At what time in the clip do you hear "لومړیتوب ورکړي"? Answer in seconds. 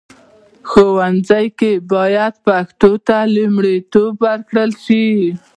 3.35-5.07